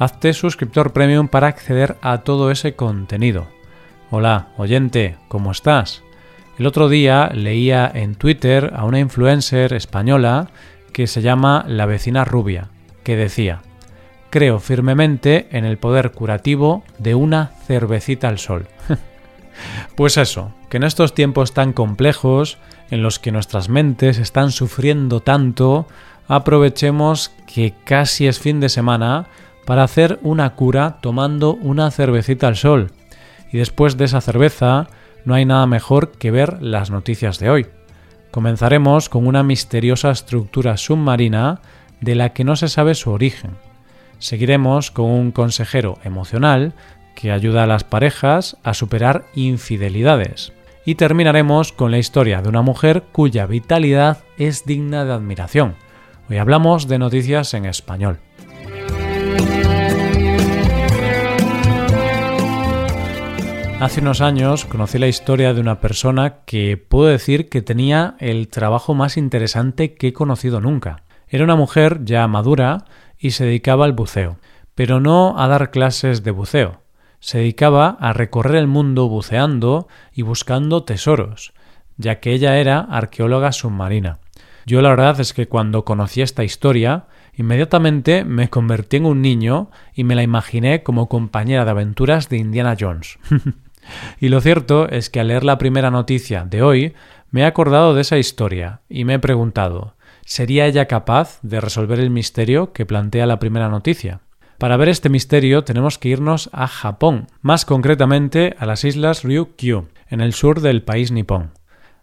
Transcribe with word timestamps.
Hazte 0.00 0.32
suscriptor 0.32 0.94
premium 0.94 1.28
para 1.28 1.48
acceder 1.48 1.98
a 2.00 2.22
todo 2.22 2.50
ese 2.50 2.74
contenido. 2.74 3.48
Hola, 4.10 4.48
oyente, 4.56 5.18
¿cómo 5.28 5.50
estás? 5.50 6.02
El 6.58 6.64
otro 6.64 6.88
día 6.88 7.30
leía 7.34 7.90
en 7.94 8.14
Twitter 8.14 8.72
a 8.74 8.86
una 8.86 8.98
influencer 8.98 9.74
española 9.74 10.48
que 10.94 11.06
se 11.06 11.20
llama 11.20 11.66
La 11.68 11.84
vecina 11.84 12.24
rubia, 12.24 12.70
que 13.04 13.14
decía, 13.14 13.60
creo 14.30 14.58
firmemente 14.58 15.48
en 15.50 15.66
el 15.66 15.76
poder 15.76 16.12
curativo 16.12 16.82
de 16.96 17.14
una 17.14 17.52
cervecita 17.66 18.28
al 18.28 18.38
sol. 18.38 18.68
pues 19.96 20.16
eso, 20.16 20.54
que 20.70 20.78
en 20.78 20.84
estos 20.84 21.12
tiempos 21.12 21.52
tan 21.52 21.74
complejos, 21.74 22.56
en 22.90 23.02
los 23.02 23.18
que 23.18 23.32
nuestras 23.32 23.68
mentes 23.68 24.16
están 24.16 24.50
sufriendo 24.50 25.20
tanto, 25.20 25.86
aprovechemos 26.26 27.32
que 27.52 27.74
casi 27.84 28.26
es 28.28 28.40
fin 28.40 28.60
de 28.60 28.70
semana 28.70 29.26
para 29.70 29.84
hacer 29.84 30.18
una 30.22 30.56
cura 30.56 30.98
tomando 31.00 31.54
una 31.54 31.92
cervecita 31.92 32.48
al 32.48 32.56
sol. 32.56 32.90
Y 33.52 33.58
después 33.58 33.96
de 33.96 34.06
esa 34.06 34.20
cerveza, 34.20 34.88
no 35.24 35.34
hay 35.34 35.44
nada 35.44 35.64
mejor 35.68 36.10
que 36.10 36.32
ver 36.32 36.60
las 36.60 36.90
noticias 36.90 37.38
de 37.38 37.50
hoy. 37.50 37.66
Comenzaremos 38.32 39.08
con 39.08 39.28
una 39.28 39.44
misteriosa 39.44 40.10
estructura 40.10 40.76
submarina 40.76 41.60
de 42.00 42.16
la 42.16 42.32
que 42.32 42.42
no 42.42 42.56
se 42.56 42.66
sabe 42.66 42.96
su 42.96 43.12
origen. 43.12 43.52
Seguiremos 44.18 44.90
con 44.90 45.04
un 45.04 45.30
consejero 45.30 45.98
emocional 46.02 46.72
que 47.14 47.30
ayuda 47.30 47.62
a 47.62 47.68
las 47.68 47.84
parejas 47.84 48.56
a 48.64 48.74
superar 48.74 49.26
infidelidades. 49.36 50.52
Y 50.84 50.96
terminaremos 50.96 51.70
con 51.70 51.92
la 51.92 51.98
historia 51.98 52.42
de 52.42 52.48
una 52.48 52.62
mujer 52.62 53.04
cuya 53.12 53.46
vitalidad 53.46 54.18
es 54.36 54.64
digna 54.64 55.04
de 55.04 55.12
admiración. 55.12 55.76
Hoy 56.28 56.38
hablamos 56.38 56.88
de 56.88 56.98
noticias 56.98 57.54
en 57.54 57.66
español. 57.66 58.18
Hace 63.80 64.02
unos 64.02 64.20
años 64.20 64.66
conocí 64.66 64.98
la 64.98 65.08
historia 65.08 65.54
de 65.54 65.60
una 65.62 65.80
persona 65.80 66.40
que 66.44 66.76
puedo 66.76 67.08
decir 67.08 67.48
que 67.48 67.62
tenía 67.62 68.14
el 68.18 68.48
trabajo 68.48 68.92
más 68.92 69.16
interesante 69.16 69.94
que 69.94 70.08
he 70.08 70.12
conocido 70.12 70.60
nunca. 70.60 71.04
Era 71.28 71.44
una 71.44 71.56
mujer 71.56 72.04
ya 72.04 72.28
madura 72.28 72.84
y 73.18 73.30
se 73.30 73.46
dedicaba 73.46 73.86
al 73.86 73.94
buceo, 73.94 74.36
pero 74.74 75.00
no 75.00 75.34
a 75.38 75.48
dar 75.48 75.70
clases 75.70 76.22
de 76.22 76.30
buceo. 76.30 76.82
Se 77.20 77.38
dedicaba 77.38 77.96
a 78.00 78.12
recorrer 78.12 78.56
el 78.56 78.66
mundo 78.66 79.08
buceando 79.08 79.88
y 80.12 80.20
buscando 80.20 80.84
tesoros, 80.84 81.54
ya 81.96 82.20
que 82.20 82.32
ella 82.32 82.58
era 82.58 82.80
arqueóloga 82.80 83.50
submarina. 83.50 84.18
Yo 84.66 84.82
la 84.82 84.90
verdad 84.90 85.18
es 85.20 85.32
que 85.32 85.48
cuando 85.48 85.86
conocí 85.86 86.20
esta 86.20 86.44
historia, 86.44 87.06
inmediatamente 87.34 88.26
me 88.26 88.50
convertí 88.50 88.98
en 88.98 89.06
un 89.06 89.22
niño 89.22 89.70
y 89.94 90.04
me 90.04 90.16
la 90.16 90.22
imaginé 90.22 90.82
como 90.82 91.08
compañera 91.08 91.64
de 91.64 91.70
aventuras 91.70 92.28
de 92.28 92.36
Indiana 92.36 92.76
Jones. 92.78 93.18
Y 94.20 94.28
lo 94.28 94.40
cierto 94.40 94.88
es 94.88 95.10
que 95.10 95.20
al 95.20 95.28
leer 95.28 95.44
la 95.44 95.58
primera 95.58 95.90
noticia 95.90 96.44
de 96.44 96.62
hoy 96.62 96.94
me 97.30 97.42
he 97.42 97.44
acordado 97.44 97.94
de 97.94 98.02
esa 98.02 98.18
historia 98.18 98.80
y 98.88 99.04
me 99.04 99.14
he 99.14 99.18
preguntado 99.18 99.94
¿sería 100.24 100.66
ella 100.66 100.86
capaz 100.86 101.40
de 101.42 101.60
resolver 101.60 101.98
el 101.98 102.10
misterio 102.10 102.72
que 102.72 102.86
plantea 102.86 103.26
la 103.26 103.38
primera 103.38 103.68
noticia? 103.68 104.20
Para 104.58 104.76
ver 104.76 104.88
este 104.90 105.08
misterio 105.08 105.64
tenemos 105.64 105.98
que 105.98 106.10
irnos 106.10 106.50
a 106.52 106.68
Japón, 106.68 107.28
más 107.40 107.64
concretamente 107.64 108.54
a 108.58 108.66
las 108.66 108.84
islas 108.84 109.24
Ryukyu, 109.24 109.88
en 110.08 110.20
el 110.20 110.34
sur 110.34 110.60
del 110.60 110.82
país 110.82 111.10
nipón. 111.10 111.52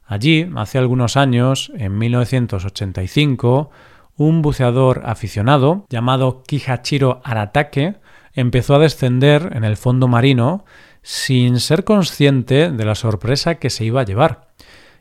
Allí, 0.06 0.50
hace 0.56 0.78
algunos 0.78 1.18
años, 1.18 1.72
en 1.76 1.98
1985, 1.98 3.70
un 4.16 4.42
buceador 4.42 5.04
aficionado 5.06 5.86
llamado 5.90 6.42
Kihachiro 6.48 7.22
Aratake 7.24 7.98
empezó 8.34 8.76
a 8.76 8.80
descender 8.80 9.52
en 9.54 9.64
el 9.64 9.78
fondo 9.78 10.08
marino 10.08 10.66
sin 11.08 11.62
ser 11.62 11.86
consciente 11.86 12.70
de 12.70 12.84
la 12.84 12.94
sorpresa 12.94 13.56
que 13.56 13.70
se 13.70 13.86
iba 13.86 14.02
a 14.02 14.04
llevar. 14.04 14.50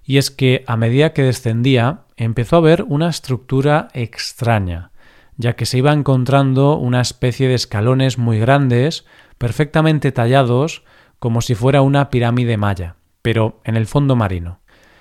Y 0.04 0.18
es 0.18 0.30
que 0.30 0.62
a 0.68 0.76
medida 0.76 1.12
que 1.12 1.24
descendía 1.24 2.02
empezó 2.16 2.58
a 2.58 2.60
ver 2.60 2.84
una 2.86 3.08
estructura 3.08 3.88
extraña, 3.92 4.92
ya 5.36 5.56
que 5.56 5.66
se 5.66 5.78
iba 5.78 5.92
encontrando 5.92 6.76
una 6.76 7.00
especie 7.00 7.48
de 7.48 7.54
escalones 7.54 8.18
muy 8.18 8.38
grandes, 8.38 9.04
perfectamente 9.36 10.12
tallados, 10.12 10.84
como 11.18 11.40
si 11.40 11.56
fuera 11.56 11.82
una 11.82 12.08
pirámide 12.08 12.56
maya, 12.56 12.94
pero 13.20 13.60
en 13.64 13.74
el 13.74 13.88
fondo 13.88 14.14
marino. 14.14 14.60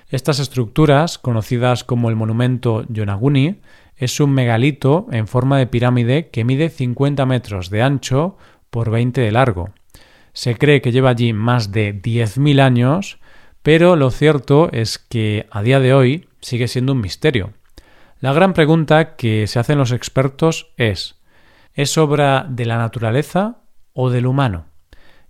Estas 0.09 0.39
estructuras, 0.39 1.19
conocidas 1.19 1.83
como 1.83 2.09
el 2.09 2.15
monumento 2.15 2.83
Yonaguni, 2.89 3.61
es 3.95 4.19
un 4.19 4.31
megalito 4.31 5.05
en 5.11 5.27
forma 5.27 5.59
de 5.59 5.67
pirámide 5.67 6.29
que 6.29 6.43
mide 6.43 6.69
50 6.69 7.27
metros 7.27 7.69
de 7.69 7.83
ancho 7.83 8.37
por 8.71 8.89
20 8.89 9.21
de 9.21 9.31
largo 9.31 9.69
se 10.35 10.57
cree 10.57 10.81
que 10.81 10.91
lleva 10.91 11.11
allí 11.11 11.31
más 11.31 11.71
de 11.71 11.99
10.000 11.99 12.59
años, 12.59 13.19
pero 13.63 13.95
lo 13.95 14.11
cierto 14.11 14.69
es 14.73 14.99
que 14.99 15.47
a 15.49 15.63
día 15.63 15.79
de 15.79 15.93
hoy 15.93 16.27
sigue 16.41 16.67
siendo 16.67 16.91
un 16.91 16.99
misterio. 16.99 17.53
La 18.19 18.33
gran 18.33 18.53
pregunta 18.53 19.15
que 19.15 19.47
se 19.47 19.59
hacen 19.59 19.77
los 19.77 19.93
expertos 19.93 20.73
es 20.75 21.15
¿es 21.73 21.97
obra 21.97 22.45
de 22.49 22.65
la 22.65 22.77
naturaleza 22.77 23.61
o 23.93 24.09
del 24.09 24.27
humano? 24.27 24.65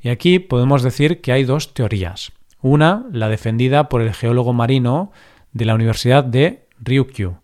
Y 0.02 0.10
aquí 0.10 0.40
podemos 0.40 0.82
decir 0.82 1.22
que 1.22 1.32
hay 1.32 1.44
dos 1.44 1.76
teorías. 1.76 2.32
Una, 2.62 3.06
la 3.12 3.30
defendida 3.30 3.90
por 3.90 4.02
el 4.02 4.14
geólogo 4.14 4.54
marino 4.54 5.12
de 5.54 5.66
la 5.66 5.76
Universidad 5.76 6.24
de 6.24 6.68
Ryukyu, 6.80 7.38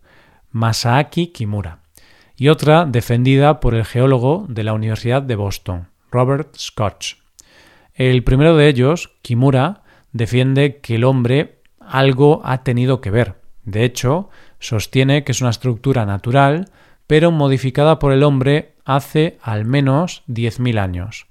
Masaaki 0.50 1.28
Kimura, 1.28 1.78
y 2.36 2.48
otra 2.48 2.86
defendida 2.86 3.60
por 3.60 3.76
el 3.76 3.84
geólogo 3.84 4.46
de 4.48 4.64
la 4.64 4.72
Universidad 4.72 5.22
de 5.22 5.36
Boston, 5.36 5.88
Robert 6.10 6.56
Scotch. 6.56 7.21
El 7.94 8.24
primero 8.24 8.56
de 8.56 8.68
ellos, 8.68 9.12
Kimura, 9.22 9.82
defiende 10.12 10.78
que 10.78 10.94
el 10.94 11.04
hombre 11.04 11.58
algo 11.80 12.40
ha 12.44 12.62
tenido 12.62 13.00
que 13.00 13.10
ver. 13.10 13.34
De 13.64 13.84
hecho, 13.84 14.30
sostiene 14.58 15.24
que 15.24 15.32
es 15.32 15.40
una 15.40 15.50
estructura 15.50 16.06
natural, 16.06 16.70
pero 17.06 17.30
modificada 17.30 17.98
por 17.98 18.12
el 18.12 18.22
hombre 18.22 18.74
hace 18.84 19.38
al 19.42 19.64
menos 19.64 20.22
10.000 20.28 20.78
años. 20.78 21.26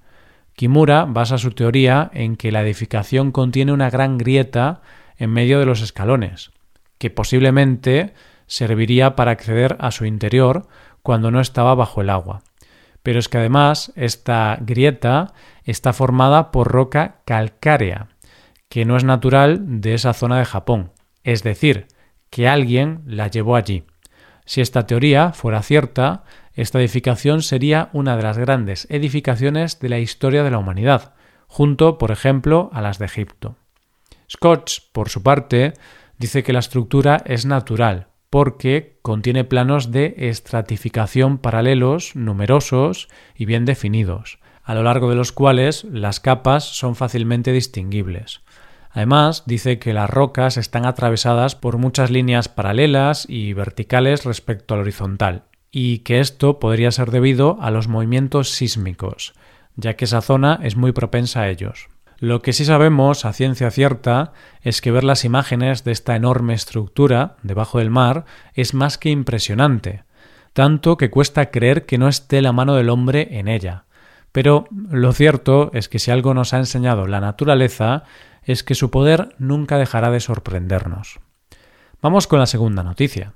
Kimura 0.56 1.06
basa 1.06 1.38
su 1.38 1.52
teoría 1.52 2.12
en 2.14 2.36
que 2.36 2.52
la 2.52 2.62
edificación 2.62 3.32
contiene 3.32 3.74
una 3.74 3.90
gran 3.90 4.18
grieta 4.18 4.82
en 5.18 5.32
medio 5.32 5.60
de 5.60 5.66
los 5.66 5.82
escalones, 5.82 6.52
que 6.98 7.10
posiblemente 7.10 8.14
serviría 8.46 9.16
para 9.16 9.32
acceder 9.32 9.78
a 9.80 9.92
su 9.92 10.06
interior 10.06 10.68
cuando 11.02 11.32
no 11.32 11.40
estaba 11.40 11.74
bajo 11.74 12.02
el 12.02 12.10
agua. 12.10 12.44
Pero 13.04 13.20
es 13.20 13.30
que 13.30 13.38
además 13.38 13.92
esta 13.96 14.58
grieta 14.62 15.34
está 15.64 15.94
formada 15.94 16.52
por 16.52 16.68
roca 16.72 17.22
calcárea, 17.26 18.10
que 18.70 18.86
no 18.86 18.96
es 18.96 19.04
natural 19.04 19.82
de 19.82 19.94
esa 19.94 20.14
zona 20.14 20.40
de 20.40 20.46
Japón, 20.46 20.92
es 21.24 21.44
decir, 21.44 21.88
que 22.30 22.48
alguien 22.48 23.02
la 23.06 23.28
llevó 23.28 23.56
allí. 23.56 23.86
Si 24.46 24.62
esta 24.62 24.86
teoría 24.86 25.34
fuera 25.34 25.62
cierta, 25.62 26.24
esta 26.54 26.80
edificación 26.80 27.42
sería 27.42 27.90
una 27.94 28.18
de 28.18 28.24
las 28.24 28.38
grandes 28.38 28.88
edificaciones 28.90 29.80
de 29.80 29.90
la 29.90 30.00
historia 30.00 30.44
de 30.44 30.52
la 30.52 30.58
humanidad, 30.58 31.14
junto, 31.48 31.98
por 31.98 32.12
ejemplo, 32.12 32.70
a 32.74 32.82
las 32.82 32.98
de 32.98 33.06
Egipto. 33.06 33.58
Scotch, 34.30 34.80
por 34.94 35.10
su 35.10 35.22
parte, 35.22 35.74
dice 36.18 36.44
que 36.44 36.54
la 36.54 36.60
estructura 36.60 37.22
es 37.26 37.46
natural, 37.46 38.08
porque 38.32 38.98
contiene 39.02 39.44
planos 39.44 39.92
de 39.92 40.16
estratificación 40.18 41.38
paralelos, 41.38 42.16
numerosos 42.16 43.10
y 43.36 43.46
bien 43.46 43.66
definidos, 43.66 44.40
a 44.64 44.74
lo 44.74 44.84
largo 44.84 45.10
de 45.10 45.18
los 45.18 45.34
cuales 45.34 45.84
las 45.84 46.22
capas 46.22 46.64
son 46.64 46.96
fácilmente 46.96 47.52
distinguibles. 47.52 48.42
Además, 48.90 49.44
dice 49.46 49.80
que 49.80 49.94
las 49.94 50.10
rocas 50.10 50.56
están 50.56 50.86
atravesadas 50.86 51.56
por 51.56 51.78
muchas 51.78 52.10
líneas 52.10 52.48
paralelas 52.48 53.26
y 53.28 53.52
verticales 53.52 54.24
respecto 54.24 54.74
al 54.74 54.80
horizontal, 54.80 55.44
y 55.70 56.00
que 56.00 56.22
esto 56.22 56.58
podría 56.58 56.92
ser 56.92 57.12
debido 57.12 57.58
a 57.62 57.70
los 57.70 57.90
movimientos 57.90 58.52
sísmicos, 58.52 59.34
ya 59.76 59.98
que 59.98 60.06
esa 60.06 60.22
zona 60.22 60.58
es 60.64 60.78
muy 60.78 60.94
propensa 60.94 61.42
a 61.42 61.50
ellos. 61.50 61.90
Lo 62.22 62.44
que 62.44 62.54
sí 62.54 62.66
sabemos 62.66 63.26
a 63.26 63.34
ciencia 63.34 63.72
cierta 63.72 64.32
es 64.62 64.80
que 64.82 64.92
ver 64.92 65.04
las 65.04 65.26
imágenes 65.26 65.84
de 65.84 65.92
esta 65.92 66.16
enorme 66.16 66.54
estructura 66.54 67.36
debajo 67.42 67.80
del 67.80 67.90
mar 67.90 68.26
es 68.54 68.76
más 68.76 69.00
que 69.00 69.10
impresionante, 69.10 70.04
tanto 70.54 70.98
que 70.98 71.10
cuesta 71.10 71.50
creer 71.50 71.88
que 71.88 71.98
no 71.98 72.08
esté 72.08 72.44
la 72.44 72.52
mano 72.52 72.76
del 72.76 72.90
hombre 72.90 73.40
en 73.40 73.48
ella. 73.48 73.86
Pero 74.32 74.66
lo 74.70 75.14
cierto 75.14 75.72
es 75.74 75.90
que 75.90 75.98
si 75.98 76.12
algo 76.12 76.36
nos 76.36 76.54
ha 76.54 76.60
enseñado 76.60 77.08
la 77.08 77.22
naturaleza 77.22 78.04
es 78.44 78.64
que 78.64 78.76
su 78.76 78.92
poder 78.92 79.34
nunca 79.40 79.80
dejará 79.80 80.12
de 80.12 80.20
sorprendernos. 80.20 81.20
Vamos 82.04 82.28
con 82.28 82.38
la 82.38 82.46
segunda 82.46 82.84
noticia. 82.84 83.34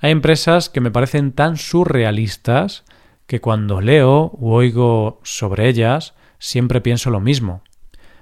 Hay 0.00 0.10
empresas 0.10 0.70
que 0.70 0.80
me 0.80 0.90
parecen 0.90 1.30
tan 1.30 1.56
surrealistas 1.56 2.84
que 3.28 3.40
cuando 3.40 3.80
leo 3.80 4.32
u 4.34 4.54
oigo 4.54 5.20
sobre 5.22 5.68
ellas 5.68 6.14
siempre 6.40 6.80
pienso 6.80 7.10
lo 7.10 7.20
mismo. 7.20 7.62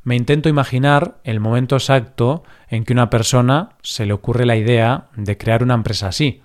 Me 0.07 0.15
intento 0.15 0.49
imaginar 0.49 1.19
el 1.25 1.41
momento 1.41 1.75
exacto 1.75 2.45
en 2.69 2.85
que 2.85 2.93
una 2.93 3.11
persona 3.11 3.71
se 3.83 4.07
le 4.07 4.13
ocurre 4.13 4.47
la 4.47 4.55
idea 4.55 5.09
de 5.17 5.37
crear 5.37 5.65
una 5.65 5.75
empresa 5.75 6.07
así 6.07 6.43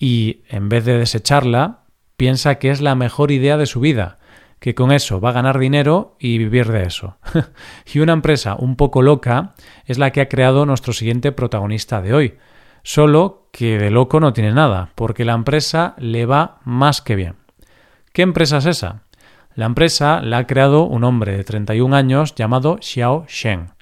y, 0.00 0.40
en 0.48 0.68
vez 0.68 0.84
de 0.84 0.98
desecharla, 0.98 1.84
piensa 2.16 2.56
que 2.56 2.72
es 2.72 2.80
la 2.80 2.96
mejor 2.96 3.30
idea 3.30 3.56
de 3.56 3.66
su 3.66 3.78
vida, 3.78 4.18
que 4.58 4.74
con 4.74 4.90
eso 4.90 5.20
va 5.20 5.28
a 5.28 5.34
ganar 5.34 5.60
dinero 5.60 6.16
y 6.18 6.38
vivir 6.38 6.72
de 6.72 6.82
eso. 6.82 7.18
y 7.94 8.00
una 8.00 8.14
empresa 8.14 8.56
un 8.58 8.74
poco 8.74 9.00
loca 9.00 9.54
es 9.86 9.98
la 9.98 10.10
que 10.10 10.20
ha 10.20 10.28
creado 10.28 10.66
nuestro 10.66 10.92
siguiente 10.92 11.30
protagonista 11.30 12.02
de 12.02 12.14
hoy, 12.14 12.38
solo 12.82 13.48
que 13.52 13.78
de 13.78 13.92
loco 13.92 14.18
no 14.18 14.32
tiene 14.32 14.50
nada, 14.50 14.90
porque 14.96 15.24
la 15.24 15.34
empresa 15.34 15.94
le 15.98 16.26
va 16.26 16.58
más 16.64 17.00
que 17.00 17.14
bien. 17.14 17.36
¿Qué 18.12 18.22
empresa 18.22 18.58
es 18.58 18.66
esa? 18.66 19.04
La 19.58 19.66
empresa 19.66 20.20
la 20.22 20.38
ha 20.38 20.46
creado 20.46 20.84
un 20.84 21.02
hombre 21.02 21.36
de 21.36 21.42
31 21.42 21.96
años 21.96 22.36
llamado 22.36 22.78
Xiao 22.80 23.24
Shen, 23.26 23.72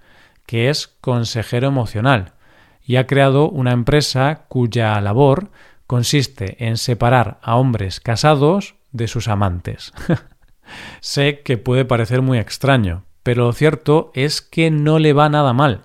que 0.47 0.71
es 0.71 0.87
consejero 1.03 1.69
emocional, 1.69 2.33
y 2.83 2.97
ha 2.97 3.07
creado 3.07 3.51
una 3.51 3.73
empresa 3.73 4.47
cuya 4.49 4.99
labor 5.03 5.51
consiste 5.87 6.67
en 6.67 6.79
separar 6.79 7.39
a 7.43 7.57
hombres 7.57 8.01
casados 8.01 8.77
de 8.93 9.07
sus 9.07 9.29
amantes. 9.29 9.93
sé 11.01 11.43
que 11.45 11.59
puede 11.59 11.85
parecer 11.85 12.23
muy 12.23 12.39
extraño, 12.39 13.05
pero 13.23 13.45
lo 13.45 13.53
cierto 13.53 14.13
es 14.15 14.41
que 14.41 14.71
no 14.71 14.99
le 14.99 15.13
va 15.13 15.29
nada 15.29 15.53
mal, 15.53 15.83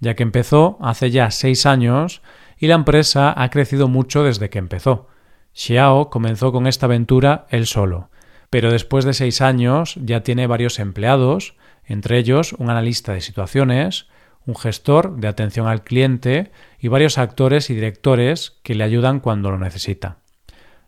ya 0.00 0.14
que 0.14 0.24
empezó 0.24 0.78
hace 0.80 1.12
ya 1.12 1.30
seis 1.30 1.64
años 1.64 2.22
y 2.58 2.66
la 2.66 2.74
empresa 2.74 3.32
ha 3.40 3.50
crecido 3.50 3.86
mucho 3.86 4.24
desde 4.24 4.50
que 4.50 4.58
empezó. 4.58 5.06
Xiao 5.52 6.10
comenzó 6.10 6.50
con 6.50 6.66
esta 6.66 6.86
aventura 6.86 7.46
él 7.50 7.66
solo, 7.66 8.10
pero 8.50 8.72
después 8.72 9.04
de 9.04 9.14
seis 9.14 9.40
años 9.40 9.94
ya 9.96 10.22
tiene 10.22 10.46
varios 10.46 10.78
empleados, 10.78 11.54
entre 11.84 12.18
ellos 12.18 12.52
un 12.54 12.70
analista 12.70 13.12
de 13.12 13.20
situaciones, 13.20 14.06
un 14.46 14.56
gestor 14.56 15.16
de 15.16 15.28
atención 15.28 15.66
al 15.66 15.84
cliente 15.84 16.50
y 16.78 16.88
varios 16.88 17.18
actores 17.18 17.68
y 17.70 17.74
directores 17.74 18.58
que 18.62 18.74
le 18.74 18.84
ayudan 18.84 19.20
cuando 19.20 19.50
lo 19.50 19.58
necesita. 19.58 20.18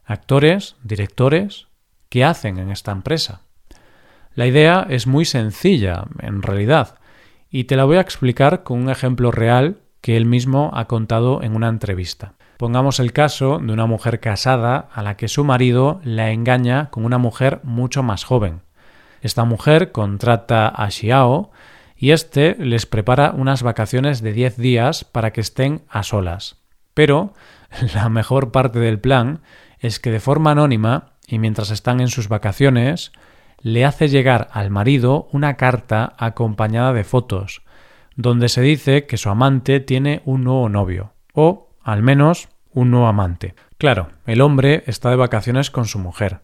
Actores, 0.05 0.77
directores, 0.83 1.67
¿qué 2.09 2.25
hacen 2.25 2.59
en 2.59 2.71
esta 2.71 2.93
empresa? 2.93 3.43
La 4.35 4.47
idea 4.47 4.87
es 4.89 5.07
muy 5.07 5.25
sencilla, 5.25 6.05
en 6.21 6.43
realidad, 6.43 6.99
y 7.51 7.65
te 7.65 7.77
la 7.77 7.85
voy 7.85 7.97
a 7.97 8.01
explicar 8.01 8.62
con 8.62 8.81
un 8.81 8.89
ejemplo 8.91 9.31
real 9.31 9.83
que 10.01 10.17
él 10.17 10.25
mismo 10.25 10.71
ha 10.73 10.87
contado 10.87 11.43
en 11.43 11.55
una 11.55 11.69
entrevista. 11.69 12.35
Pongamos 12.61 13.01
el 13.01 13.15
caso 13.15 13.59
de 13.59 13.73
una 13.73 13.87
mujer 13.87 14.21
casada 14.21 14.91
a 14.93 15.03
la 15.03 15.17
que 15.17 15.29
su 15.29 15.45
marido 15.45 15.99
la 16.05 16.31
engaña 16.31 16.91
con 16.91 17.07
una 17.07 17.17
mujer 17.17 17.61
mucho 17.62 18.03
más 18.03 18.25
joven. 18.25 18.61
Esta 19.23 19.47
mujer 19.47 19.93
contrata 19.93 20.69
a 20.69 20.91
Xiao 20.91 21.53
y 21.97 22.11
éste 22.11 22.57
les 22.59 22.85
prepara 22.85 23.33
unas 23.35 23.62
vacaciones 23.62 24.21
de 24.21 24.35
10 24.35 24.59
días 24.59 25.05
para 25.05 25.33
que 25.33 25.41
estén 25.41 25.85
a 25.89 26.03
solas. 26.03 26.61
Pero 26.93 27.33
la 27.95 28.11
mejor 28.11 28.53
parte 28.53 28.79
del 28.79 29.01
plan 29.01 29.41
es 29.79 29.99
que 29.99 30.11
de 30.11 30.21
forma 30.21 30.51
anónima 30.51 31.15
y 31.27 31.39
mientras 31.39 31.71
están 31.71 31.99
en 31.99 32.09
sus 32.09 32.29
vacaciones, 32.29 33.11
le 33.62 33.87
hace 33.87 34.09
llegar 34.09 34.51
al 34.53 34.69
marido 34.69 35.31
una 35.33 35.57
carta 35.57 36.12
acompañada 36.19 36.93
de 36.93 37.05
fotos, 37.05 37.62
donde 38.17 38.51
se 38.51 38.61
dice 38.61 39.07
que 39.07 39.17
su 39.17 39.31
amante 39.31 39.81
tiene 39.81 40.21
un 40.27 40.45
nuevo 40.45 40.69
novio, 40.69 41.15
o 41.33 41.70
al 41.82 42.03
menos 42.03 42.49
un 42.73 42.91
nuevo 42.91 43.06
amante. 43.06 43.55
Claro, 43.79 44.09
el 44.27 44.41
hombre 44.41 44.85
está 44.87 45.11
de 45.11 45.17
vacaciones 45.17 45.71
con 45.71 45.87
su 45.87 45.99
mujer. 45.99 46.41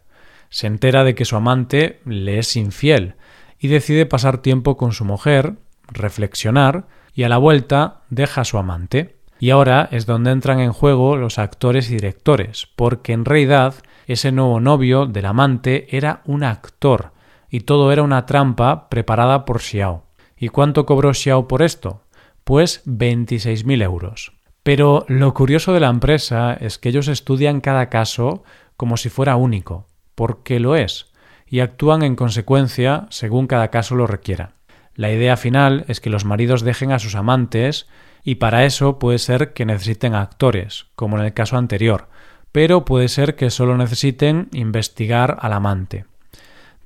Se 0.48 0.66
entera 0.66 1.04
de 1.04 1.14
que 1.14 1.24
su 1.24 1.36
amante 1.36 2.00
le 2.04 2.38
es 2.38 2.56
infiel 2.56 3.14
y 3.58 3.68
decide 3.68 4.06
pasar 4.06 4.38
tiempo 4.38 4.76
con 4.76 4.92
su 4.92 5.04
mujer, 5.04 5.54
reflexionar 5.88 6.86
y 7.14 7.24
a 7.24 7.28
la 7.28 7.38
vuelta 7.38 8.02
deja 8.10 8.42
a 8.42 8.44
su 8.44 8.58
amante. 8.58 9.16
Y 9.38 9.50
ahora 9.50 9.88
es 9.90 10.06
donde 10.06 10.30
entran 10.30 10.60
en 10.60 10.72
juego 10.72 11.16
los 11.16 11.38
actores 11.38 11.90
y 11.90 11.94
directores, 11.94 12.68
porque 12.74 13.12
en 13.12 13.24
realidad 13.24 13.74
ese 14.06 14.32
nuevo 14.32 14.60
novio 14.60 15.06
del 15.06 15.26
amante 15.26 15.94
era 15.94 16.22
un 16.24 16.42
actor 16.42 17.12
y 17.50 17.60
todo 17.60 17.92
era 17.92 18.02
una 18.02 18.24
trampa 18.24 18.88
preparada 18.88 19.44
por 19.44 19.60
Xiao. 19.60 20.04
¿Y 20.38 20.48
cuánto 20.48 20.86
cobró 20.86 21.12
Xiao 21.12 21.48
por 21.48 21.62
esto? 21.62 22.02
Pues 22.44 22.84
26.000 22.86 23.82
euros. 23.82 24.35
Pero 24.66 25.04
lo 25.06 25.32
curioso 25.32 25.72
de 25.72 25.78
la 25.78 25.86
empresa 25.86 26.54
es 26.54 26.76
que 26.76 26.88
ellos 26.88 27.06
estudian 27.06 27.60
cada 27.60 27.88
caso 27.88 28.42
como 28.76 28.96
si 28.96 29.10
fuera 29.10 29.36
único, 29.36 29.86
porque 30.16 30.58
lo 30.58 30.74
es, 30.74 31.12
y 31.46 31.60
actúan 31.60 32.02
en 32.02 32.16
consecuencia 32.16 33.06
según 33.10 33.46
cada 33.46 33.68
caso 33.70 33.94
lo 33.94 34.08
requiera. 34.08 34.54
La 34.96 35.12
idea 35.12 35.36
final 35.36 35.84
es 35.86 36.00
que 36.00 36.10
los 36.10 36.24
maridos 36.24 36.62
dejen 36.62 36.90
a 36.90 36.98
sus 36.98 37.14
amantes 37.14 37.86
y 38.24 38.34
para 38.34 38.64
eso 38.64 38.98
puede 38.98 39.20
ser 39.20 39.52
que 39.52 39.64
necesiten 39.64 40.16
actores, 40.16 40.86
como 40.96 41.16
en 41.16 41.26
el 41.26 41.32
caso 41.32 41.56
anterior, 41.56 42.08
pero 42.50 42.84
puede 42.84 43.06
ser 43.06 43.36
que 43.36 43.50
solo 43.50 43.76
necesiten 43.76 44.48
investigar 44.52 45.38
al 45.42 45.52
amante. 45.52 46.06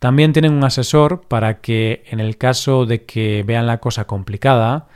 También 0.00 0.34
tienen 0.34 0.52
un 0.52 0.64
asesor 0.64 1.22
para 1.28 1.62
que, 1.62 2.04
en 2.10 2.20
el 2.20 2.36
caso 2.36 2.84
de 2.84 3.06
que 3.06 3.42
vean 3.42 3.66
la 3.66 3.78
cosa 3.78 4.06
complicada, 4.06 4.86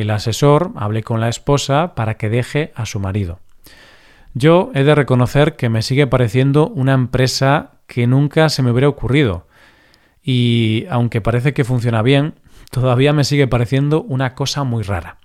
el 0.00 0.10
asesor 0.10 0.72
hable 0.76 1.02
con 1.02 1.20
la 1.20 1.28
esposa 1.28 1.94
para 1.94 2.14
que 2.14 2.28
deje 2.28 2.72
a 2.74 2.86
su 2.86 3.00
marido. 3.00 3.40
Yo 4.34 4.70
he 4.74 4.84
de 4.84 4.94
reconocer 4.94 5.56
que 5.56 5.68
me 5.68 5.82
sigue 5.82 6.06
pareciendo 6.06 6.68
una 6.68 6.92
empresa 6.92 7.72
que 7.86 8.06
nunca 8.06 8.48
se 8.48 8.62
me 8.62 8.70
hubiera 8.70 8.88
ocurrido. 8.88 9.46
Y 10.22 10.86
aunque 10.90 11.20
parece 11.20 11.54
que 11.54 11.64
funciona 11.64 12.02
bien, 12.02 12.34
todavía 12.70 13.12
me 13.12 13.24
sigue 13.24 13.48
pareciendo 13.48 14.02
una 14.02 14.34
cosa 14.34 14.64
muy 14.64 14.82
rara. 14.82 15.18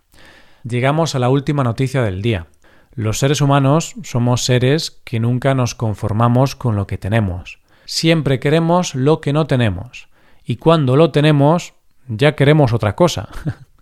Llegamos 0.64 1.14
a 1.14 1.20
la 1.20 1.30
última 1.30 1.64
noticia 1.64 2.02
del 2.02 2.22
día. 2.22 2.48
Los 2.96 3.20
seres 3.20 3.42
humanos 3.42 3.96
somos 4.04 4.46
seres 4.46 5.02
que 5.04 5.20
nunca 5.20 5.54
nos 5.54 5.76
conformamos 5.76 6.56
con 6.56 6.76
lo 6.76 6.88
que 6.88 6.98
tenemos. 6.98 7.60
Siempre 7.86 8.40
queremos 8.40 8.96
lo 8.96 9.20
que 9.20 9.34
no 9.34 9.46
tenemos. 9.46 10.08
Y 10.46 10.56
cuando 10.56 10.96
lo 10.96 11.12
tenemos, 11.12 11.74
ya 12.08 12.36
queremos 12.36 12.72
otra 12.74 12.96
cosa. 12.96 13.30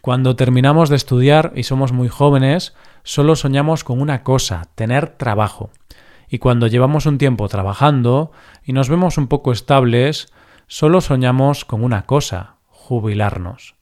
cuando 0.00 0.36
terminamos 0.36 0.88
de 0.88 0.96
estudiar 0.96 1.52
y 1.54 1.62
somos 1.62 1.92
muy 1.92 2.08
jóvenes, 2.08 2.74
solo 3.02 3.36
soñamos 3.36 3.84
con 3.84 4.00
una 4.00 4.22
cosa, 4.22 4.68
tener 4.74 5.10
trabajo 5.10 5.70
y 6.28 6.38
cuando 6.38 6.66
llevamos 6.66 7.06
un 7.06 7.18
tiempo 7.18 7.48
trabajando 7.48 8.32
y 8.64 8.72
nos 8.72 8.88
vemos 8.88 9.18
un 9.18 9.28
poco 9.28 9.52
estables, 9.52 10.32
solo 10.66 11.00
soñamos 11.00 11.64
con 11.64 11.84
una 11.84 12.02
cosa, 12.02 12.56
jubilarnos. 12.66 13.76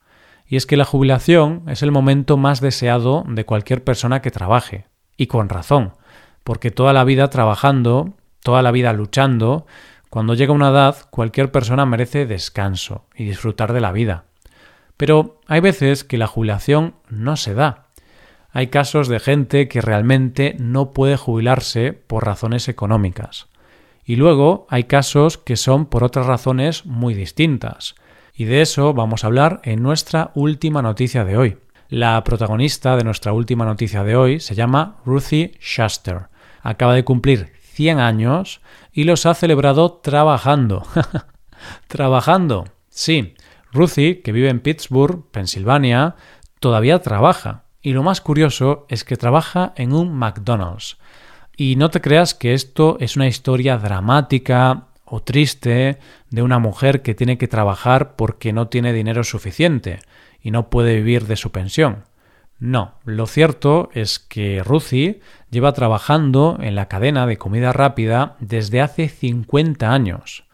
Y 0.46 0.56
es 0.56 0.66
que 0.66 0.76
la 0.76 0.84
jubilación 0.84 1.62
es 1.68 1.82
el 1.82 1.90
momento 1.90 2.36
más 2.36 2.60
deseado 2.60 3.24
de 3.26 3.46
cualquier 3.46 3.82
persona 3.82 4.20
que 4.20 4.30
trabaje, 4.30 4.86
y 5.16 5.26
con 5.26 5.48
razón, 5.48 5.94
porque 6.42 6.70
toda 6.70 6.92
la 6.92 7.04
vida 7.04 7.30
trabajando, 7.30 8.14
toda 8.42 8.60
la 8.62 8.70
vida 8.70 8.92
luchando, 8.92 9.66
cuando 10.10 10.34
llega 10.34 10.52
una 10.52 10.68
edad 10.68 10.96
cualquier 11.10 11.50
persona 11.50 11.86
merece 11.86 12.26
descanso 12.26 13.06
y 13.16 13.24
disfrutar 13.24 13.72
de 13.72 13.80
la 13.80 13.90
vida. 13.90 14.24
Pero 14.96 15.40
hay 15.46 15.60
veces 15.60 16.04
que 16.04 16.18
la 16.18 16.26
jubilación 16.26 16.94
no 17.08 17.36
se 17.36 17.54
da, 17.54 17.84
hay 18.54 18.68
casos 18.68 19.08
de 19.08 19.18
gente 19.18 19.66
que 19.66 19.80
realmente 19.80 20.54
no 20.60 20.92
puede 20.92 21.16
jubilarse 21.16 21.92
por 21.92 22.24
razones 22.24 22.68
económicas. 22.68 23.48
Y 24.04 24.14
luego 24.14 24.68
hay 24.70 24.84
casos 24.84 25.38
que 25.38 25.56
son 25.56 25.86
por 25.86 26.04
otras 26.04 26.26
razones 26.26 26.86
muy 26.86 27.14
distintas. 27.14 27.96
Y 28.32 28.44
de 28.44 28.62
eso 28.62 28.94
vamos 28.94 29.24
a 29.24 29.26
hablar 29.26 29.60
en 29.64 29.82
nuestra 29.82 30.30
última 30.36 30.82
noticia 30.82 31.24
de 31.24 31.36
hoy. 31.36 31.58
La 31.88 32.22
protagonista 32.22 32.96
de 32.96 33.02
nuestra 33.02 33.32
última 33.32 33.64
noticia 33.64 34.04
de 34.04 34.14
hoy 34.14 34.38
se 34.38 34.54
llama 34.54 34.98
Ruthie 35.04 35.58
Shuster. 35.60 36.28
Acaba 36.62 36.94
de 36.94 37.04
cumplir 37.04 37.52
100 37.60 37.98
años 37.98 38.60
y 38.92 39.02
los 39.02 39.26
ha 39.26 39.34
celebrado 39.34 39.94
trabajando. 39.94 40.86
trabajando. 41.88 42.66
Sí, 42.88 43.34
Ruthie, 43.74 44.22
que 44.22 44.32
vive 44.32 44.48
en 44.48 44.60
Pittsburgh, 44.60 45.24
Pensilvania, 45.30 46.14
todavía 46.60 47.00
trabaja. 47.00 47.64
Y 47.82 47.92
lo 47.92 48.02
más 48.02 48.20
curioso 48.20 48.86
es 48.88 49.04
que 49.04 49.16
trabaja 49.16 49.74
en 49.76 49.92
un 49.92 50.14
McDonald's. 50.14 50.96
Y 51.56 51.76
no 51.76 51.90
te 51.90 52.00
creas 52.00 52.34
que 52.34 52.54
esto 52.54 52.96
es 53.00 53.16
una 53.16 53.26
historia 53.26 53.76
dramática 53.76 54.86
o 55.04 55.22
triste 55.22 55.98
de 56.30 56.42
una 56.42 56.58
mujer 56.58 57.02
que 57.02 57.14
tiene 57.14 57.36
que 57.36 57.48
trabajar 57.48 58.16
porque 58.16 58.52
no 58.52 58.68
tiene 58.68 58.92
dinero 58.92 59.22
suficiente 59.22 60.00
y 60.40 60.50
no 60.50 60.70
puede 60.70 60.96
vivir 60.96 61.26
de 61.26 61.36
su 61.36 61.52
pensión. 61.52 62.04
No, 62.58 62.94
lo 63.04 63.26
cierto 63.26 63.90
es 63.92 64.18
que 64.18 64.62
Ruthie 64.62 65.20
lleva 65.50 65.72
trabajando 65.72 66.58
en 66.60 66.74
la 66.74 66.88
cadena 66.88 67.26
de 67.26 67.36
comida 67.36 67.72
rápida 67.72 68.36
desde 68.40 68.80
hace 68.80 69.08
50 69.08 69.92
años. 69.92 70.44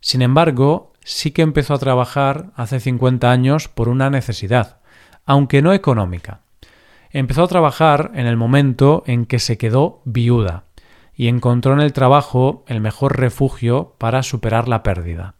Sin 0.00 0.22
embargo, 0.22 0.92
sí 1.06 1.30
que 1.30 1.42
empezó 1.42 1.72
a 1.72 1.78
trabajar 1.78 2.50
hace 2.56 2.80
50 2.80 3.30
años 3.30 3.68
por 3.68 3.88
una 3.88 4.10
necesidad, 4.10 4.80
aunque 5.24 5.62
no 5.62 5.72
económica. 5.72 6.40
Empezó 7.10 7.44
a 7.44 7.48
trabajar 7.48 8.10
en 8.14 8.26
el 8.26 8.36
momento 8.36 9.04
en 9.06 9.24
que 9.24 9.38
se 9.38 9.56
quedó 9.56 10.02
viuda 10.04 10.64
y 11.14 11.28
encontró 11.28 11.74
en 11.74 11.80
el 11.80 11.92
trabajo 11.92 12.64
el 12.66 12.80
mejor 12.80 13.18
refugio 13.18 13.94
para 13.98 14.24
superar 14.24 14.66
la 14.66 14.82
pérdida. 14.82 15.34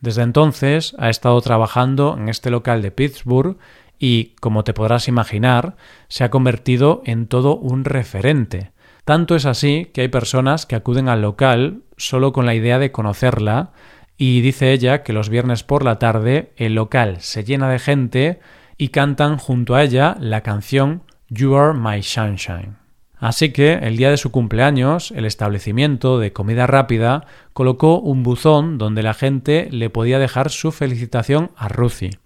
Desde 0.00 0.22
entonces 0.22 0.94
ha 0.98 1.08
estado 1.08 1.40
trabajando 1.40 2.14
en 2.18 2.28
este 2.28 2.50
local 2.50 2.82
de 2.82 2.90
Pittsburgh 2.90 3.56
y, 3.98 4.36
como 4.40 4.62
te 4.62 4.74
podrás 4.74 5.08
imaginar, 5.08 5.76
se 6.08 6.22
ha 6.22 6.30
convertido 6.30 7.00
en 7.06 7.28
todo 7.28 7.56
un 7.56 7.86
referente. 7.86 8.72
Tanto 9.06 9.34
es 9.34 9.46
así 9.46 9.90
que 9.94 10.02
hay 10.02 10.08
personas 10.08 10.66
que 10.66 10.76
acuden 10.76 11.08
al 11.08 11.22
local 11.22 11.80
solo 11.96 12.34
con 12.34 12.44
la 12.44 12.54
idea 12.54 12.78
de 12.78 12.92
conocerla 12.92 13.72
y 14.18 14.40
dice 14.40 14.72
ella 14.72 15.04
que 15.04 15.12
los 15.12 15.30
viernes 15.30 15.62
por 15.62 15.84
la 15.84 16.00
tarde 16.00 16.50
el 16.56 16.74
local 16.74 17.18
se 17.20 17.44
llena 17.44 17.70
de 17.70 17.78
gente 17.78 18.40
y 18.76 18.88
cantan 18.88 19.38
junto 19.38 19.76
a 19.76 19.84
ella 19.84 20.16
la 20.18 20.42
canción 20.42 21.02
You 21.28 21.56
Are 21.56 21.78
My 21.78 22.02
Sunshine. 22.02 22.76
Así 23.20 23.50
que 23.52 23.74
el 23.74 23.96
día 23.96 24.10
de 24.10 24.16
su 24.16 24.30
cumpleaños, 24.30 25.12
el 25.12 25.24
establecimiento 25.24 26.18
de 26.18 26.32
comida 26.32 26.66
rápida 26.66 27.26
colocó 27.52 28.00
un 28.00 28.22
buzón 28.22 28.78
donde 28.78 29.02
la 29.02 29.14
gente 29.14 29.68
le 29.70 29.90
podía 29.90 30.18
dejar 30.18 30.50
su 30.50 30.72
felicitación 30.72 31.50
a 31.56 31.68
Ruthie. 31.68 32.18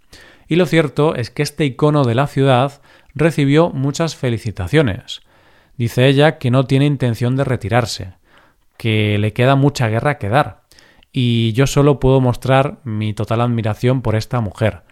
Y 0.48 0.56
lo 0.56 0.66
cierto 0.66 1.14
es 1.14 1.30
que 1.30 1.42
este 1.42 1.64
icono 1.64 2.04
de 2.04 2.14
la 2.14 2.26
ciudad 2.26 2.82
recibió 3.14 3.70
muchas 3.70 4.16
felicitaciones. 4.16 5.22
Dice 5.76 6.08
ella 6.08 6.38
que 6.38 6.50
no 6.50 6.64
tiene 6.64 6.86
intención 6.86 7.36
de 7.36 7.44
retirarse, 7.44 8.14
que 8.76 9.18
le 9.18 9.32
queda 9.32 9.56
mucha 9.56 9.88
guerra 9.88 10.18
que 10.18 10.28
dar. 10.28 10.61
Y 11.12 11.52
yo 11.52 11.66
solo 11.66 12.00
puedo 12.00 12.20
mostrar 12.20 12.80
mi 12.84 13.12
total 13.12 13.42
admiración 13.42 14.00
por 14.00 14.16
esta 14.16 14.40
mujer, 14.40 14.82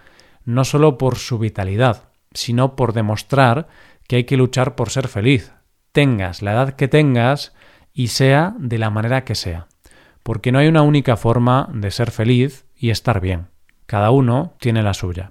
no 0.45 0.65
solo 0.65 0.99
por 0.99 1.17
su 1.17 1.39
vitalidad, 1.39 2.11
sino 2.33 2.77
por 2.77 2.93
demostrar 2.93 3.69
que 4.07 4.17
hay 4.17 4.25
que 4.25 4.37
luchar 4.37 4.75
por 4.75 4.91
ser 4.91 5.09
feliz, 5.09 5.53
tengas 5.93 6.43
la 6.43 6.53
edad 6.53 6.75
que 6.75 6.89
tengas 6.89 7.55
y 7.93 8.09
sea 8.09 8.55
de 8.59 8.79
la 8.79 8.91
manera 8.91 9.25
que 9.25 9.35
sea. 9.35 9.67
Porque 10.23 10.53
no 10.53 10.59
hay 10.59 10.69
una 10.69 10.83
única 10.83 11.17
forma 11.17 11.69
de 11.73 11.91
ser 11.91 12.11
feliz 12.11 12.67
y 12.77 12.91
estar 12.91 13.21
bien. 13.21 13.49
Cada 13.87 14.11
uno 14.11 14.55
tiene 14.61 14.83
la 14.83 14.95
suya. 14.95 15.31